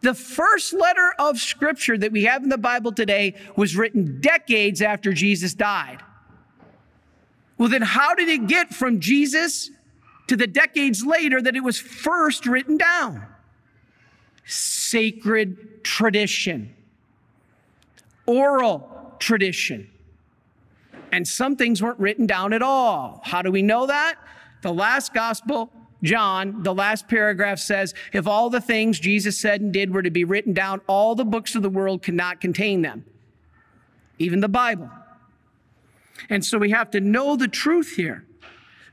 The 0.00 0.14
first 0.14 0.72
letter 0.72 1.12
of 1.18 1.38
scripture 1.38 1.98
that 1.98 2.12
we 2.12 2.24
have 2.24 2.42
in 2.42 2.48
the 2.48 2.58
Bible 2.58 2.92
today 2.92 3.34
was 3.56 3.76
written 3.76 4.20
decades 4.20 4.80
after 4.80 5.12
Jesus 5.12 5.54
died. 5.54 6.02
Well, 7.58 7.68
then 7.68 7.82
how 7.82 8.14
did 8.14 8.28
it 8.28 8.46
get 8.46 8.74
from 8.74 9.00
Jesus 9.00 9.70
to 10.28 10.36
the 10.36 10.46
decades 10.46 11.04
later 11.04 11.42
that 11.42 11.54
it 11.54 11.62
was 11.62 11.78
first 11.78 12.46
written 12.46 12.78
down? 12.78 13.26
Sacred 14.46 15.84
tradition 15.84 16.74
oral 18.30 19.16
tradition. 19.18 19.90
And 21.12 21.26
some 21.26 21.56
things 21.56 21.82
weren't 21.82 21.98
written 21.98 22.26
down 22.26 22.52
at 22.52 22.62
all. 22.62 23.20
How 23.24 23.42
do 23.42 23.50
we 23.50 23.62
know 23.62 23.86
that? 23.86 24.14
The 24.62 24.72
last 24.72 25.12
gospel, 25.12 25.70
John, 26.02 26.62
the 26.62 26.74
last 26.74 27.08
paragraph 27.08 27.58
says, 27.58 27.94
if 28.12 28.26
all 28.26 28.50
the 28.50 28.60
things 28.60 28.98
Jesus 28.98 29.38
said 29.38 29.60
and 29.60 29.72
did 29.72 29.92
were 29.92 30.02
to 30.02 30.10
be 30.10 30.24
written 30.24 30.52
down, 30.52 30.80
all 30.86 31.14
the 31.14 31.24
books 31.24 31.54
of 31.54 31.62
the 31.62 31.68
world 31.68 32.02
cannot 32.02 32.40
contain 32.40 32.82
them, 32.82 33.04
even 34.18 34.40
the 34.40 34.48
Bible. 34.48 34.90
And 36.28 36.44
so 36.44 36.58
we 36.58 36.70
have 36.70 36.90
to 36.92 37.00
know 37.00 37.36
the 37.36 37.48
truth 37.48 37.94
here. 37.96 38.24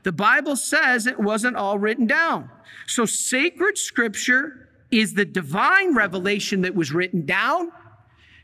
The 0.02 0.12
Bible 0.12 0.56
says 0.56 1.06
it 1.06 1.18
wasn't 1.18 1.56
all 1.56 1.78
written 1.78 2.06
down. 2.06 2.50
So 2.86 3.04
sacred 3.04 3.78
scripture 3.78 4.68
is 4.90 5.14
the 5.14 5.24
divine 5.24 5.94
revelation 5.94 6.62
that 6.62 6.74
was 6.74 6.92
written 6.92 7.26
down 7.26 7.72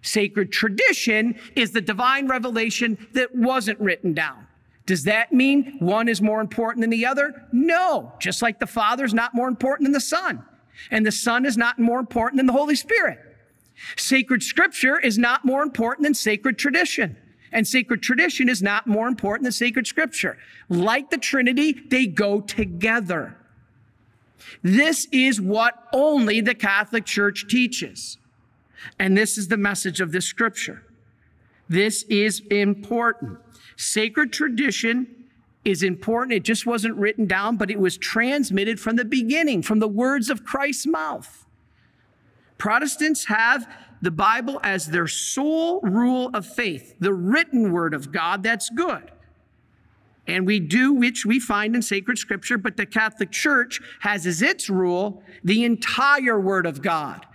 Sacred 0.05 0.53
tradition 0.53 1.41
is 1.57 1.73
the 1.73 1.81
divine 1.81 2.29
revelation 2.29 3.09
that 3.15 3.35
wasn't 3.35 3.81
written 3.81 4.13
down. 4.13 4.47
Does 4.87 5.05
that 5.05 5.33
mean 5.33 5.77
one 5.79 6.09
is 6.09 6.21
more 6.21 6.41
important 6.41 6.83
than 6.83 6.91
the 6.91 7.07
other? 7.07 7.47
No. 7.53 8.13
Just 8.21 8.43
like 8.43 8.59
the 8.59 8.67
Father 8.67 9.05
is 9.05 9.15
not 9.15 9.35
more 9.35 9.49
important 9.49 9.87
than 9.87 9.93
the 9.93 10.01
Son, 10.01 10.45
and 10.91 11.07
the 11.07 11.13
Son 11.13 11.47
is 11.47 11.57
not 11.57 11.79
more 11.79 11.99
important 11.99 12.39
than 12.39 12.47
the 12.47 12.53
Holy 12.53 12.77
Spirit. 12.77 13.19
Sacred 13.97 14.43
scripture 14.43 14.99
is 14.99 15.19
not 15.19 15.45
more 15.45 15.63
important 15.63 16.05
than 16.05 16.15
sacred 16.15 16.59
tradition. 16.59 17.17
And 17.53 17.67
sacred 17.67 18.03
tradition 18.03 18.49
is 18.49 18.63
not 18.63 18.87
more 18.87 19.07
important 19.07 19.45
than 19.45 19.53
sacred 19.53 19.87
scripture. 19.87 20.37
Like 20.69 21.11
the 21.11 21.19
Trinity, 21.19 21.73
they 21.89 22.07
go 22.07 22.41
together. 22.41 23.37
This 24.63 25.07
is 25.13 25.41
what 25.41 25.75
only 25.93 26.41
the 26.41 26.55
Catholic 26.55 27.05
Church 27.05 27.47
teaches. 27.49 28.19
And 28.99 29.17
this 29.17 29.39
is 29.39 29.49
the 29.49 29.57
message 29.57 30.01
of 30.01 30.13
this 30.13 30.27
scripture. 30.27 30.83
This 31.69 32.03
is 32.05 32.41
important. 32.51 33.39
Sacred 33.77 34.33
tradition 34.33 35.25
is 35.65 35.83
important. 35.83 36.33
It 36.35 36.43
just 36.43 36.67
wasn't 36.67 36.97
written 36.97 37.27
down, 37.27 37.57
but 37.57 37.71
it 37.71 37.81
was 37.81 37.97
transmitted 37.97 38.79
from 38.79 38.97
the 38.97 39.05
beginning, 39.05 39.63
from 39.63 39.79
the 39.79 39.89
words 39.89 40.31
of 40.31 40.45
Christ's 40.45 40.87
mouth. 40.87 41.47
Protestants 42.59 43.27
have 43.27 43.69
the 44.01 44.11
Bible 44.11 44.61
as 44.63 44.87
their 44.87 45.07
sole 45.07 45.81
rule 45.81 46.31
of 46.35 46.47
faith, 46.47 46.95
the 47.01 47.15
written 47.15 47.73
word 47.73 47.95
of 47.95 48.13
God. 48.13 48.43
That's 48.43 48.69
good. 48.71 49.11
And 50.27 50.47
we 50.47 50.61
do, 50.61 50.93
which 50.93 51.27
we 51.27 51.39
find 51.39 51.75
in 51.75 51.83
sacred 51.83 52.19
scripture, 52.19 52.57
but 52.57 52.77
the 52.77 52.87
Catholic 52.87 53.31
Church 53.31 53.81
has 54.01 54.27
as 54.27 54.41
its 54.41 54.71
rule 54.71 55.23
the 55.43 55.65
entire 55.65 56.41
word 56.41 56.67
of 56.67 56.81
God. 56.81 57.27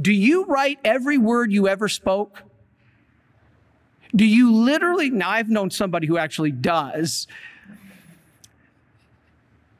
Do 0.00 0.12
you 0.12 0.44
write 0.44 0.78
every 0.84 1.18
word 1.18 1.52
you 1.52 1.68
ever 1.68 1.88
spoke? 1.88 2.42
Do 4.16 4.24
you 4.24 4.52
literally? 4.52 5.10
Now, 5.10 5.30
I've 5.30 5.50
known 5.50 5.70
somebody 5.70 6.06
who 6.06 6.16
actually 6.16 6.50
does. 6.50 7.26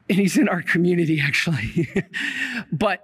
And 0.09 0.19
he's 0.19 0.37
in 0.37 0.47
our 0.47 0.61
community, 0.61 1.19
actually. 1.19 1.89
but 2.71 3.03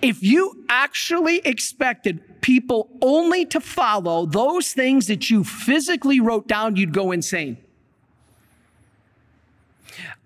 if 0.00 0.22
you 0.22 0.64
actually 0.68 1.38
expected 1.38 2.40
people 2.40 2.88
only 3.00 3.44
to 3.46 3.60
follow 3.60 4.26
those 4.26 4.72
things 4.72 5.06
that 5.06 5.30
you 5.30 5.44
physically 5.44 6.18
wrote 6.18 6.48
down, 6.48 6.74
you'd 6.74 6.92
go 6.92 7.12
insane. 7.12 7.58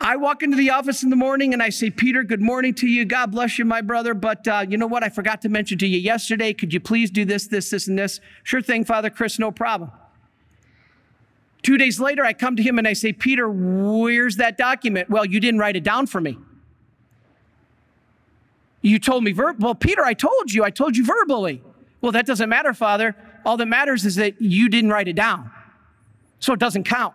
I 0.00 0.16
walk 0.16 0.42
into 0.42 0.56
the 0.56 0.70
office 0.70 1.02
in 1.02 1.10
the 1.10 1.16
morning 1.16 1.52
and 1.52 1.62
I 1.62 1.70
say, 1.70 1.90
Peter, 1.90 2.22
good 2.22 2.42
morning 2.42 2.74
to 2.74 2.86
you. 2.86 3.04
God 3.04 3.32
bless 3.32 3.58
you, 3.58 3.64
my 3.64 3.80
brother. 3.80 4.12
But 4.12 4.46
uh, 4.46 4.64
you 4.68 4.76
know 4.76 4.86
what? 4.86 5.02
I 5.02 5.08
forgot 5.08 5.40
to 5.42 5.48
mention 5.48 5.78
to 5.78 5.86
you 5.86 5.98
yesterday. 5.98 6.52
Could 6.52 6.72
you 6.74 6.80
please 6.80 7.10
do 7.10 7.24
this, 7.24 7.46
this, 7.46 7.70
this, 7.70 7.88
and 7.88 7.98
this? 7.98 8.20
Sure 8.42 8.60
thing, 8.60 8.84
Father 8.84 9.08
Chris, 9.08 9.38
no 9.38 9.50
problem. 9.50 9.90
Two 11.62 11.78
days 11.78 11.98
later, 11.98 12.24
I 12.24 12.32
come 12.32 12.56
to 12.56 12.62
him 12.62 12.78
and 12.78 12.86
I 12.86 12.92
say, 12.92 13.12
Peter, 13.12 13.48
where's 13.48 14.36
that 14.36 14.56
document? 14.58 15.10
Well, 15.10 15.24
you 15.24 15.40
didn't 15.40 15.58
write 15.58 15.76
it 15.76 15.82
down 15.82 16.06
for 16.06 16.20
me. 16.20 16.38
You 18.82 19.00
told 19.00 19.24
me, 19.24 19.32
well, 19.32 19.74
Peter, 19.74 20.04
I 20.04 20.14
told 20.14 20.52
you, 20.52 20.62
I 20.62 20.70
told 20.70 20.96
you 20.96 21.04
verbally. 21.04 21.62
Well, 22.00 22.12
that 22.12 22.26
doesn't 22.26 22.48
matter, 22.48 22.72
Father. 22.72 23.16
All 23.44 23.56
that 23.56 23.66
matters 23.66 24.04
is 24.04 24.14
that 24.16 24.40
you 24.40 24.68
didn't 24.68 24.90
write 24.90 25.08
it 25.08 25.16
down. 25.16 25.50
So 26.38 26.52
it 26.52 26.60
doesn't 26.60 26.84
count. 26.84 27.14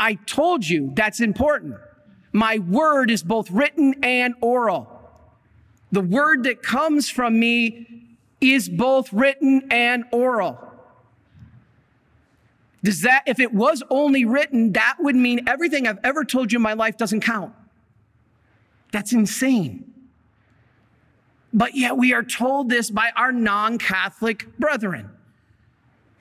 I 0.00 0.14
told 0.14 0.66
you 0.66 0.92
that's 0.94 1.20
important. 1.20 1.76
My 2.32 2.58
word 2.58 3.10
is 3.10 3.22
both 3.22 3.50
written 3.50 4.02
and 4.02 4.34
oral. 4.40 4.88
The 5.92 6.00
word 6.00 6.44
that 6.44 6.62
comes 6.62 7.10
from 7.10 7.38
me 7.38 8.06
is 8.40 8.70
both 8.70 9.12
written 9.12 9.70
and 9.70 10.04
oral. 10.10 10.58
Does 12.82 13.02
that, 13.02 13.24
if 13.26 13.40
it 13.40 13.52
was 13.52 13.82
only 13.90 14.24
written, 14.24 14.72
that 14.72 14.96
would 15.00 15.16
mean 15.16 15.46
everything 15.46 15.86
I've 15.86 15.98
ever 16.02 16.24
told 16.24 16.50
you 16.50 16.56
in 16.56 16.62
my 16.62 16.72
life 16.72 16.96
doesn't 16.96 17.20
count. 17.20 17.54
That's 18.92 19.12
insane. 19.12 19.92
But 21.52 21.74
yet 21.74 21.98
we 21.98 22.14
are 22.14 22.22
told 22.22 22.70
this 22.70 22.90
by 22.90 23.10
our 23.16 23.32
non 23.32 23.76
Catholic 23.76 24.56
brethren. 24.58 25.10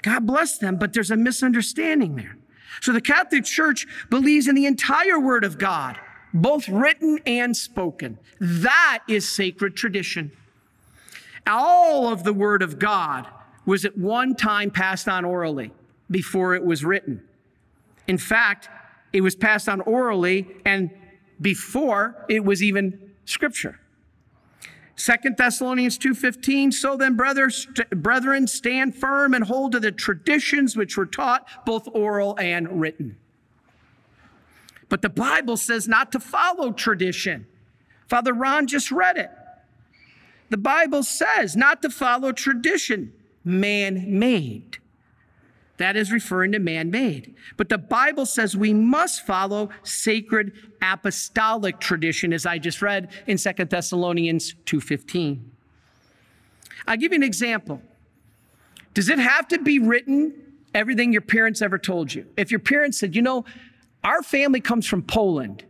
God 0.01 0.27
bless 0.27 0.57
them, 0.57 0.75
but 0.75 0.91
there's 0.91 1.11
a 1.11 1.15
misunderstanding 1.15 2.17
there. 2.17 2.38
So 2.81 2.91
the 2.91 3.01
Catholic 3.01 3.45
Church 3.45 3.87
believes 4.09 4.47
in 4.47 4.55
the 4.55 4.65
entire 4.65 5.19
Word 5.19 5.43
of 5.43 5.57
God, 5.57 5.99
both 6.33 6.67
written 6.69 7.19
and 7.25 7.55
spoken. 7.55 8.17
That 8.39 8.99
is 9.07 9.27
sacred 9.27 9.75
tradition. 9.75 10.31
All 11.47 12.11
of 12.11 12.23
the 12.23 12.33
Word 12.33 12.61
of 12.61 12.79
God 12.79 13.27
was 13.65 13.85
at 13.85 13.97
one 13.97 14.35
time 14.35 14.71
passed 14.71 15.07
on 15.07 15.25
orally 15.25 15.71
before 16.09 16.55
it 16.55 16.63
was 16.63 16.83
written. 16.83 17.23
In 18.07 18.17
fact, 18.17 18.69
it 19.13 19.21
was 19.21 19.35
passed 19.35 19.69
on 19.69 19.81
orally 19.81 20.47
and 20.65 20.89
before 21.41 22.25
it 22.29 22.43
was 22.43 22.61
even 22.63 23.11
scripture. 23.25 23.79
Second 24.99 25.37
Thessalonians 25.37 25.97
2:15 25.97 26.73
so 26.73 26.97
then 26.97 27.15
brothers 27.15 27.67
brethren 27.95 28.47
stand 28.47 28.93
firm 28.93 29.33
and 29.33 29.45
hold 29.45 29.71
to 29.71 29.79
the 29.79 29.93
traditions 29.93 30.75
which 30.75 30.97
were 30.97 31.05
taught 31.05 31.47
both 31.65 31.87
oral 31.93 32.37
and 32.37 32.81
written. 32.81 33.15
But 34.89 35.01
the 35.01 35.09
Bible 35.09 35.55
says 35.55 35.87
not 35.87 36.11
to 36.11 36.19
follow 36.19 36.73
tradition. 36.73 37.47
Father 38.09 38.33
Ron 38.33 38.67
just 38.67 38.91
read 38.91 39.15
it. 39.15 39.31
The 40.49 40.57
Bible 40.57 41.03
says 41.03 41.55
not 41.55 41.81
to 41.83 41.89
follow 41.89 42.33
tradition, 42.33 43.13
man 43.45 44.19
made. 44.19 44.78
That 45.79 45.95
is 45.95 46.11
referring 46.11 46.51
to 46.51 46.59
man 46.59 46.91
made. 46.91 47.35
But 47.55 47.69
the 47.69 47.77
Bible 47.77 48.25
says 48.25 48.55
we 48.55 48.73
must 48.73 49.25
follow 49.25 49.69
sacred 49.83 50.51
apostolic 50.81 51.79
tradition, 51.79 52.33
as 52.33 52.45
I 52.45 52.57
just 52.57 52.81
read 52.81 53.09
in 53.27 53.37
Second 53.37 53.69
Thessalonians 53.69 54.55
2.15. 54.65 55.39
I'll 56.85 56.97
give 56.97 57.13
you 57.13 57.15
an 57.15 57.23
example. 57.23 57.81
Does 58.93 59.07
it 59.07 59.19
have 59.19 59.47
to 59.47 59.59
be 59.59 59.79
written, 59.79 60.33
everything 60.73 61.13
your 61.13 61.21
parents 61.21 61.61
ever 61.61 61.77
told 61.77 62.13
you? 62.13 62.25
If 62.35 62.51
your 62.51 62.59
parents 62.59 62.99
said, 62.99 63.15
you 63.15 63.21
know, 63.21 63.45
our 64.03 64.21
family 64.21 64.59
comes 64.59 64.85
from 64.85 65.01
Poland. 65.01 65.63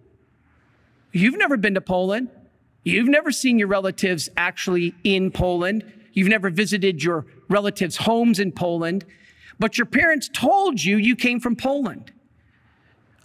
You've 1.11 1.37
never 1.37 1.55
been 1.55 1.75
to 1.75 1.81
Poland. 1.81 2.29
You've 2.83 3.07
never 3.07 3.31
seen 3.31 3.59
your 3.59 3.67
relatives 3.67 4.27
actually 4.37 4.95
in 5.03 5.29
Poland. 5.29 5.83
You've 6.13 6.29
never 6.29 6.49
visited 6.49 7.03
your 7.03 7.27
relatives' 7.47 7.97
homes 7.97 8.39
in 8.39 8.51
Poland, 8.51 9.05
but 9.59 9.77
your 9.77 9.85
parents 9.85 10.29
told 10.31 10.81
you 10.81 10.97
you 10.97 11.15
came 11.15 11.39
from 11.39 11.55
Poland. 11.55 12.11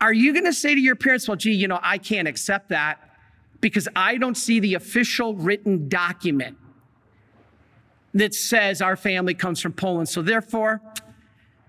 Are 0.01 0.13
you 0.13 0.33
going 0.33 0.45
to 0.45 0.53
say 0.53 0.75
to 0.75 0.81
your 0.81 0.97
parents, 0.97 1.29
well, 1.29 1.37
gee, 1.37 1.53
you 1.53 1.69
know, 1.69 1.79
I 1.83 1.99
can't 1.99 2.29
accept 2.29 2.69
that 2.71 2.99
because 3.61 3.89
I 3.97 4.19
don't 4.19 4.37
see 4.37 4.61
the 4.61 4.75
official 4.75 5.35
written 5.35 5.89
document 5.89 6.59
that 8.13 8.35
says 8.35 8.83
our 8.83 8.97
family 8.97 9.35
comes 9.35 9.61
from 9.61 9.73
Poland. 9.73 10.09
So 10.09 10.23
therefore, 10.23 10.83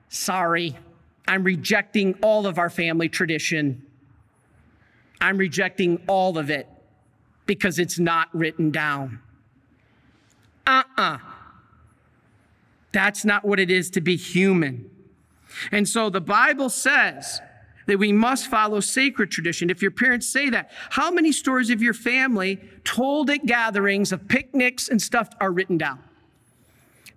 sorry, 0.09 0.75
I'm 1.27 1.43
rejecting 1.43 2.15
all 2.21 2.45
of 2.45 2.57
our 2.57 2.69
family 2.69 3.09
tradition. 3.09 3.85
I'm 5.21 5.37
rejecting 5.37 6.01
all 6.07 6.37
of 6.37 6.49
it 6.49 6.67
because 7.45 7.79
it's 7.79 7.99
not 7.99 8.27
written 8.33 8.71
down. 8.71 9.19
Uh 10.67 10.83
uh-uh. 10.97 11.03
uh 11.03 11.34
That's 12.95 13.25
not 13.25 13.43
what 13.43 13.59
it 13.59 13.69
is 13.69 13.89
to 13.89 13.99
be 13.99 14.15
human. 14.15 14.89
And 15.69 15.85
so 15.85 16.09
the 16.09 16.21
Bible 16.21 16.69
says 16.69 17.41
that 17.87 17.99
we 17.99 18.13
must 18.13 18.47
follow 18.47 18.79
sacred 18.79 19.29
tradition. 19.31 19.69
If 19.69 19.81
your 19.81 19.91
parents 19.91 20.29
say 20.29 20.49
that, 20.51 20.71
how 20.91 21.11
many 21.11 21.33
stories 21.33 21.69
of 21.69 21.81
your 21.81 21.93
family 21.93 22.61
told 22.85 23.29
at 23.29 23.45
gatherings 23.45 24.13
of 24.13 24.29
picnics 24.29 24.87
and 24.87 25.01
stuff 25.01 25.27
are 25.41 25.51
written 25.51 25.77
down? 25.77 25.99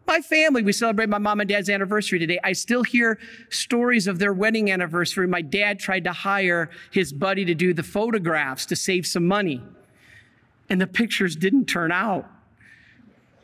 My 0.04 0.20
family, 0.20 0.62
we 0.62 0.72
celebrate 0.72 1.08
my 1.08 1.18
mom 1.18 1.38
and 1.38 1.48
dad's 1.48 1.70
anniversary 1.70 2.18
today. 2.18 2.40
I 2.42 2.54
still 2.54 2.82
hear 2.82 3.20
stories 3.48 4.08
of 4.08 4.18
their 4.18 4.32
wedding 4.32 4.72
anniversary. 4.72 5.28
My 5.28 5.42
dad 5.42 5.78
tried 5.78 6.02
to 6.04 6.12
hire 6.12 6.70
his 6.90 7.12
buddy 7.12 7.44
to 7.44 7.54
do 7.54 7.72
the 7.72 7.84
photographs 7.84 8.66
to 8.66 8.74
save 8.74 9.06
some 9.06 9.28
money, 9.28 9.62
and 10.68 10.80
the 10.80 10.88
pictures 10.88 11.36
didn't 11.36 11.66
turn 11.66 11.92
out. 11.92 12.28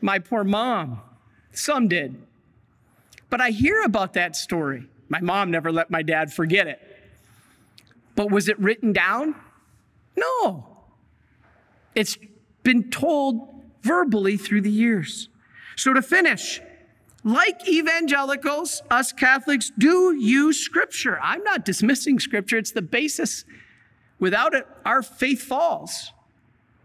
My 0.01 0.19
poor 0.19 0.43
mom, 0.43 0.99
some 1.57 1.87
did. 1.87 2.21
But 3.29 3.41
I 3.41 3.49
hear 3.49 3.83
about 3.83 4.13
that 4.13 4.35
story. 4.35 4.87
My 5.09 5.19
mom 5.19 5.51
never 5.51 5.71
let 5.71 5.89
my 5.89 6.01
dad 6.01 6.33
forget 6.33 6.67
it. 6.67 6.81
But 8.15 8.31
was 8.31 8.47
it 8.47 8.57
written 8.59 8.93
down? 8.93 9.35
No. 10.15 10.65
It's 11.93 12.17
been 12.63 12.89
told 12.89 13.63
verbally 13.81 14.37
through 14.37 14.61
the 14.61 14.71
years. 14.71 15.29
So 15.75 15.93
to 15.93 16.01
finish, 16.01 16.61
like 17.23 17.67
evangelicals, 17.67 18.81
us 18.89 19.11
Catholics 19.11 19.71
do 19.77 20.15
use 20.15 20.59
Scripture. 20.59 21.19
I'm 21.21 21.43
not 21.43 21.65
dismissing 21.65 22.19
Scripture, 22.19 22.57
it's 22.57 22.71
the 22.71 22.81
basis. 22.81 23.45
Without 24.19 24.53
it, 24.53 24.65
our 24.85 25.01
faith 25.01 25.41
falls. 25.41 26.13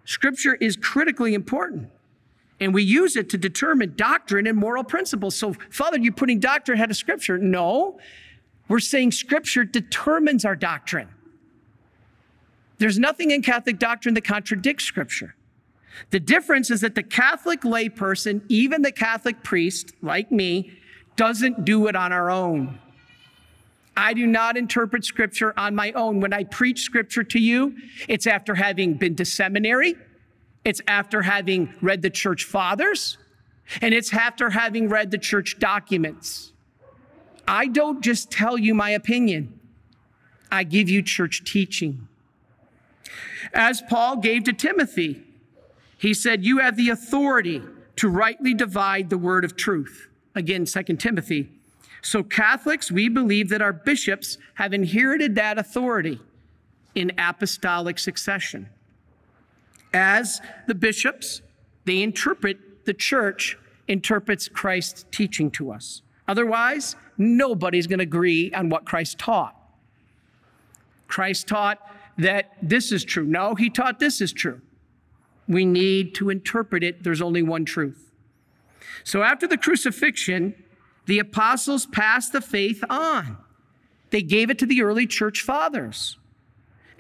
Scripture 0.05 0.55
is 0.55 0.77
critically 0.77 1.35
important, 1.35 1.91
and 2.61 2.75
we 2.75 2.83
use 2.83 3.17
it 3.17 3.31
to 3.31 3.39
determine 3.39 3.95
doctrine 3.97 4.47
and 4.47 4.57
moral 4.57 4.85
principles. 4.85 5.35
So, 5.35 5.55
Father, 5.71 5.99
you're 5.99 6.13
putting 6.13 6.39
doctrine 6.39 6.77
ahead 6.77 6.91
of 6.91 6.97
Scripture. 6.97 7.39
No, 7.39 7.99
we're 8.69 8.81
saying 8.81 9.13
Scripture 9.13 9.65
determines 9.65 10.45
our 10.45 10.55
doctrine. 10.55 11.09
There's 12.79 12.99
nothing 12.99 13.31
in 13.31 13.43
Catholic 13.43 13.79
doctrine 13.79 14.15
that 14.15 14.25
contradicts 14.25 14.85
Scripture. 14.85 15.35
The 16.11 16.21
difference 16.21 16.71
is 16.71 16.83
that 16.83 16.95
the 16.95 17.03
Catholic 17.03 17.63
layperson, 17.63 18.43
even 18.49 18.83
the 18.83 18.93
Catholic 18.93 19.43
priest 19.43 19.93
like 20.03 20.31
me, 20.31 20.73
doesn't 21.17 21.65
do 21.65 21.87
it 21.89 21.97
on 21.97 22.13
our 22.13 22.31
own. 22.31 22.79
I 23.97 24.15
do 24.15 24.27
not 24.27 24.57
interpret 24.57 25.05
scripture 25.05 25.53
on 25.59 25.75
my 25.75 25.93
own. 25.93 26.21
When 26.21 26.33
I 26.33 26.45
preach 26.45 26.81
scripture 26.81 27.25
to 27.25 27.39
you, 27.39 27.77
it's 28.09 28.27
after 28.27 28.55
having 28.55 28.95
been 28.95 29.17
to 29.17 29.25
seminary, 29.27 29.97
it's 30.65 30.81
after 30.87 31.23
having 31.23 31.75
read 31.81 32.03
the 32.03 32.11
church 32.11 32.45
fathers, 32.45 33.19
and 33.81 33.95
it's 33.95 34.13
after 34.13 34.51
having 34.51 34.89
read 34.89 35.11
the 35.11 35.19
church 35.19 35.59
documents. 35.59 36.53
I 37.47 37.67
don't 37.67 38.03
just 38.03 38.31
tell 38.31 38.59
you 38.59 38.75
my 38.75 38.91
opinion, 38.91 39.59
I 40.53 40.65
give 40.65 40.89
you 40.89 41.03
church 41.03 41.45
teaching. 41.45 42.09
As 43.53 43.83
Paul 43.89 44.17
gave 44.17 44.45
to 44.45 44.53
Timothy, 44.53 45.23
he 45.97 46.15
said, 46.15 46.45
You 46.45 46.59
have 46.59 46.77
the 46.77 46.91
authority 46.91 47.63
to 47.97 48.09
rightly 48.09 48.55
divide 48.55 49.11
the 49.11 49.19
word 49.19 49.45
of 49.45 49.57
truth. 49.57 50.09
Again, 50.35 50.65
2 50.65 50.83
Timothy. 50.97 51.51
So, 52.03 52.23
Catholics, 52.23 52.91
we 52.91 53.09
believe 53.09 53.49
that 53.51 53.61
our 53.61 53.73
bishops 53.73 54.39
have 54.55 54.73
inherited 54.73 55.35
that 55.35 55.59
authority 55.59 56.21
in 56.95 57.13
apostolic 57.19 57.99
succession. 57.99 58.69
As 59.93 60.41
the 60.67 60.75
bishops, 60.75 61.43
they 61.85 62.03
interpret, 62.03 62.85
the 62.85 62.95
church 62.95 63.59
interprets 63.89 64.49
Christ's 64.49 65.05
teaching 65.11 65.51
to 65.53 65.73
us. 65.73 66.03
Otherwise, 66.29 66.97
nobody's 67.19 67.87
going 67.87 67.99
to 67.99 68.05
agree 68.05 68.53
on 68.53 68.69
what 68.69 68.85
Christ 68.85 69.19
taught. 69.19 69.57
Christ 71.09 71.49
taught 71.49 71.79
that 72.19 72.53
this 72.63 72.93
is 72.93 73.05
true. 73.05 73.25
No, 73.25 73.55
he 73.55 73.69
taught 73.69 73.99
this 73.99 74.21
is 74.21 74.33
true 74.33 74.61
we 75.51 75.67
need 75.67 76.15
to 76.15 76.31
interpret 76.31 76.85
it. 76.85 77.03
There's 77.03 77.21
only 77.21 77.43
one 77.43 77.65
truth. 77.65 78.13
So 79.03 79.23
after 79.25 79.49
the 79.49 79.59
crucifixion, 79.59 80.55
the 81.07 81.19
apostles 81.19 81.87
passed 81.87 82.33
the 82.33 82.41
faith 82.41 82.85
on. 82.89 83.37
They 84.11 84.23
gave 84.23 84.49
it 84.49 84.59
to 84.61 84.67
the 84.67 84.83
early 84.83 85.09
church 85.09 85.43
fathers. 85.43 86.19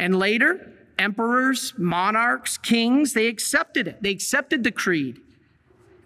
And 0.00 0.18
later, 0.18 0.72
emperors, 1.00 1.74
monarchs, 1.76 2.58
kings, 2.58 3.14
they 3.14 3.26
accepted 3.26 3.88
it. 3.88 4.02
They 4.02 4.10
accepted 4.10 4.62
the 4.62 4.70
creed. 4.70 5.20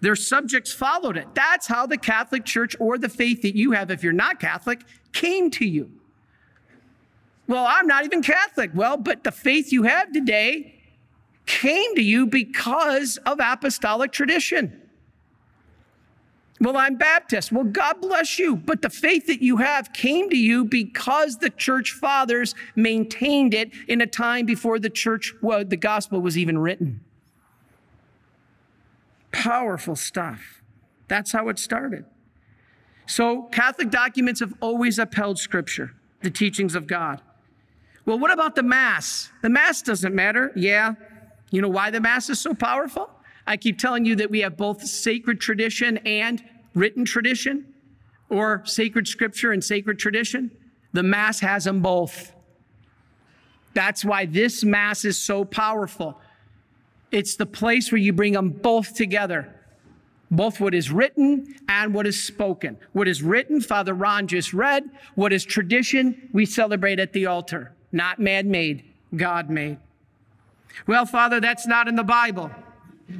Their 0.01 0.15
subjects 0.15 0.73
followed 0.73 1.17
it. 1.17 1.27
That's 1.35 1.67
how 1.67 1.85
the 1.85 1.97
Catholic 1.97 2.45
Church 2.45 2.75
or 2.79 2.97
the 2.97 3.09
faith 3.09 3.41
that 3.41 3.55
you 3.55 3.71
have, 3.73 3.91
if 3.91 4.03
you're 4.03 4.13
not 4.13 4.39
Catholic, 4.39 4.81
came 5.13 5.51
to 5.51 5.65
you. 5.65 5.91
Well, 7.47 7.65
I'm 7.67 7.87
not 7.87 8.05
even 8.05 8.21
Catholic. 8.21 8.71
Well, 8.73 8.97
but 8.97 9.23
the 9.23 9.31
faith 9.31 9.71
you 9.71 9.83
have 9.83 10.11
today 10.11 10.75
came 11.45 11.95
to 11.95 12.01
you 12.01 12.25
because 12.25 13.17
of 13.25 13.39
apostolic 13.39 14.11
tradition. 14.11 14.81
Well, 16.61 16.77
I'm 16.77 16.95
Baptist. 16.95 17.51
Well, 17.51 17.65
God 17.65 17.99
bless 18.01 18.39
you. 18.39 18.55
But 18.55 18.81
the 18.81 18.89
faith 18.89 19.27
that 19.27 19.41
you 19.41 19.57
have 19.57 19.91
came 19.91 20.29
to 20.29 20.37
you 20.37 20.63
because 20.63 21.37
the 21.37 21.49
church 21.49 21.91
fathers 21.91 22.55
maintained 22.75 23.53
it 23.53 23.71
in 23.87 23.99
a 23.99 24.07
time 24.07 24.45
before 24.45 24.79
the 24.79 24.89
church, 24.89 25.33
well, 25.41 25.65
the 25.65 25.75
gospel 25.75 26.21
was 26.21 26.37
even 26.37 26.57
written. 26.57 27.01
Powerful 29.31 29.97
stuff. 29.97 30.61
That's 31.09 31.33
how 31.33 31.49
it 31.49 31.59
started. 31.59 32.05
So, 33.05 33.43
Catholic 33.51 33.91
documents 33.91 34.39
have 34.39 34.53
always 34.61 34.97
upheld 34.97 35.37
Scripture, 35.37 35.93
the 36.21 36.31
teachings 36.31 36.73
of 36.73 36.87
God. 36.87 37.21
Well, 38.05 38.17
what 38.17 38.31
about 38.31 38.55
the 38.55 38.63
Mass? 38.63 39.29
The 39.43 39.49
Mass 39.49 39.81
doesn't 39.81 40.15
matter. 40.15 40.51
Yeah, 40.55 40.95
you 41.51 41.61
know 41.61 41.69
why 41.69 41.91
the 41.91 41.99
Mass 41.99 42.29
is 42.29 42.39
so 42.39 42.53
powerful? 42.53 43.09
I 43.47 43.57
keep 43.57 43.77
telling 43.77 44.05
you 44.05 44.15
that 44.15 44.29
we 44.31 44.41
have 44.41 44.57
both 44.57 44.85
sacred 44.85 45.39
tradition 45.39 45.97
and 45.99 46.43
written 46.73 47.05
tradition, 47.05 47.73
or 48.29 48.63
sacred 48.65 49.07
scripture 49.07 49.51
and 49.51 49.63
sacred 49.63 49.99
tradition. 49.99 50.51
The 50.93 51.03
Mass 51.03 51.39
has 51.39 51.65
them 51.65 51.81
both. 51.81 52.33
That's 53.73 54.03
why 54.03 54.25
this 54.25 54.63
Mass 54.63 55.05
is 55.05 55.17
so 55.17 55.45
powerful. 55.45 56.19
It's 57.11 57.35
the 57.35 57.45
place 57.45 57.91
where 57.91 57.99
you 57.99 58.13
bring 58.13 58.33
them 58.33 58.49
both 58.49 58.95
together 58.95 59.55
both 60.31 60.59
what 60.59 60.73
is 60.73 60.91
written 60.91 61.55
and 61.69 61.93
what 61.93 62.07
is 62.07 62.21
spoken. 62.21 62.77
What 62.93 63.07
is 63.07 63.21
written, 63.21 63.61
Father 63.61 63.93
Ron 63.93 64.27
just 64.27 64.53
read. 64.53 64.83
What 65.15 65.33
is 65.33 65.45
tradition, 65.45 66.29
we 66.33 66.45
celebrate 66.45 66.99
at 66.99 67.13
the 67.13 67.25
altar. 67.25 67.73
Not 67.91 68.19
man 68.19 68.49
made, 68.49 68.83
God 69.15 69.49
made. 69.49 69.77
Well, 70.87 71.05
Father, 71.05 71.39
that's 71.39 71.67
not 71.67 71.87
in 71.87 71.95
the 71.95 72.03
Bible. 72.03 72.51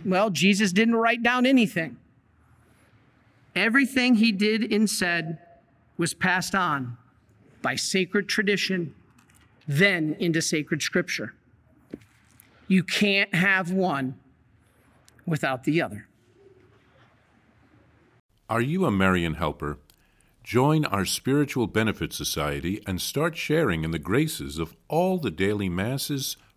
Well, 0.03 0.29
Jesus 0.29 0.71
didn't 0.71 0.95
write 0.95 1.23
down 1.23 1.45
anything. 1.45 1.97
Everything 3.55 4.15
he 4.15 4.31
did 4.31 4.71
and 4.71 4.89
said 4.89 5.39
was 5.97 6.13
passed 6.13 6.55
on 6.55 6.97
by 7.61 7.75
sacred 7.75 8.27
tradition, 8.27 8.93
then 9.67 10.15
into 10.19 10.41
sacred 10.41 10.81
scripture. 10.81 11.33
You 12.67 12.83
can't 12.83 13.33
have 13.33 13.71
one 13.71 14.15
without 15.25 15.63
the 15.63 15.81
other. 15.81 16.07
Are 18.49 18.61
you 18.61 18.85
a 18.85 18.91
Marian 18.91 19.35
helper? 19.35 19.77
Join 20.43 20.85
our 20.85 21.05
Spiritual 21.05 21.65
Benefit 21.65 22.13
Society 22.13 22.79
and 22.85 23.01
start 23.01 23.35
sharing 23.35 23.83
in 23.83 23.89
the 23.89 23.97
graces 23.97 24.59
of 24.59 24.75
all 24.87 25.17
the 25.17 25.31
daily 25.31 25.69
masses, 25.69 26.37